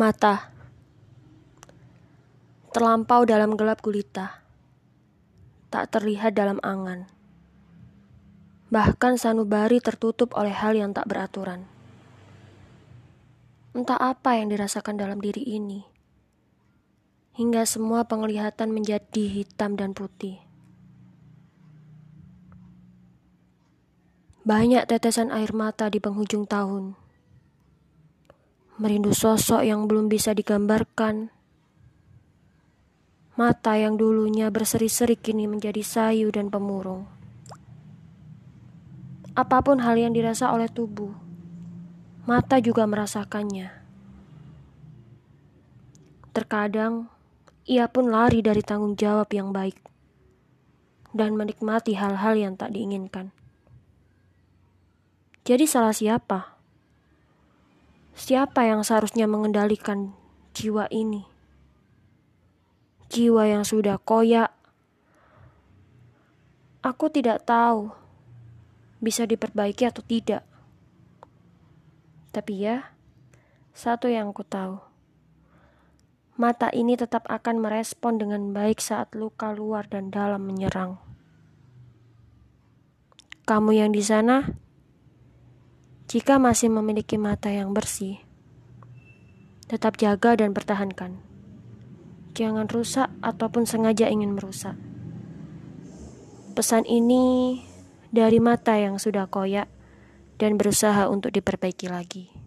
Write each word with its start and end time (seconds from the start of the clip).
Mata 0.00 0.48
terlampau 2.72 3.28
dalam 3.28 3.52
gelap 3.52 3.84
gulita, 3.84 4.40
tak 5.68 5.92
terlihat 5.92 6.32
dalam 6.32 6.56
angan. 6.64 7.04
Bahkan 8.72 9.20
sanubari 9.20 9.76
tertutup 9.76 10.32
oleh 10.40 10.56
hal 10.56 10.72
yang 10.72 10.96
tak 10.96 11.04
beraturan. 11.04 11.68
Entah 13.76 14.00
apa 14.00 14.40
yang 14.40 14.48
dirasakan 14.48 14.96
dalam 14.96 15.20
diri 15.20 15.44
ini, 15.44 15.84
hingga 17.36 17.68
semua 17.68 18.08
penglihatan 18.08 18.72
menjadi 18.72 19.28
hitam 19.28 19.76
dan 19.76 19.92
putih. 19.92 20.40
Banyak 24.48 24.88
tetesan 24.88 25.28
air 25.28 25.52
mata 25.52 25.92
di 25.92 26.00
penghujung 26.00 26.48
tahun 26.48 26.96
merindu 28.80 29.12
sosok 29.12 29.60
yang 29.60 29.84
belum 29.84 30.08
bisa 30.08 30.32
digambarkan. 30.32 31.28
Mata 33.36 33.76
yang 33.76 34.00
dulunya 34.00 34.48
berseri-seri 34.48 35.20
kini 35.20 35.44
menjadi 35.44 35.84
sayu 35.84 36.32
dan 36.32 36.48
pemurung. 36.48 37.04
Apa 39.36 39.60
pun 39.60 39.84
hal 39.84 40.00
yang 40.00 40.16
dirasa 40.16 40.48
oleh 40.48 40.68
tubuh, 40.72 41.12
mata 42.24 42.56
juga 42.56 42.88
merasakannya. 42.88 43.68
Terkadang 46.32 47.12
ia 47.68 47.84
pun 47.84 48.08
lari 48.08 48.40
dari 48.40 48.64
tanggung 48.64 48.96
jawab 48.96 49.28
yang 49.32 49.52
baik 49.52 49.76
dan 51.12 51.36
menikmati 51.36 52.00
hal-hal 52.00 52.32
yang 52.32 52.54
tak 52.56 52.72
diinginkan. 52.72 53.28
Jadi, 55.44 55.64
salah 55.64 55.96
siapa? 55.96 56.59
Siapa 58.20 58.68
yang 58.68 58.84
seharusnya 58.84 59.24
mengendalikan 59.24 60.12
jiwa 60.52 60.84
ini? 60.92 61.24
Jiwa 63.08 63.48
yang 63.48 63.64
sudah 63.64 63.96
koyak. 63.96 64.52
Aku 66.84 67.08
tidak 67.08 67.48
tahu 67.48 67.88
bisa 69.00 69.24
diperbaiki 69.24 69.88
atau 69.88 70.04
tidak. 70.04 70.44
Tapi 72.28 72.60
ya, 72.60 72.92
satu 73.72 74.12
yang 74.12 74.28
aku 74.28 74.44
tahu. 74.44 74.84
Mata 76.36 76.68
ini 76.76 77.00
tetap 77.00 77.24
akan 77.24 77.64
merespon 77.64 78.20
dengan 78.20 78.52
baik 78.52 78.84
saat 78.84 79.16
luka 79.16 79.56
luar 79.56 79.88
dan 79.88 80.12
dalam 80.12 80.44
menyerang. 80.44 81.00
Kamu 83.48 83.72
yang 83.72 83.96
di 83.96 84.04
sana, 84.04 84.44
jika 86.10 86.42
masih 86.42 86.74
memiliki 86.74 87.14
mata 87.14 87.54
yang 87.54 87.70
bersih, 87.70 88.18
tetap 89.70 89.94
jaga 89.94 90.34
dan 90.34 90.50
pertahankan. 90.50 91.22
Jangan 92.34 92.66
rusak 92.66 93.06
ataupun 93.22 93.62
sengaja 93.62 94.10
ingin 94.10 94.34
merusak. 94.34 94.74
Pesan 96.58 96.82
ini 96.82 97.62
dari 98.10 98.42
mata 98.42 98.74
yang 98.74 98.98
sudah 98.98 99.30
koyak 99.30 99.70
dan 100.42 100.58
berusaha 100.58 101.06
untuk 101.06 101.30
diperbaiki 101.30 101.86
lagi. 101.86 102.39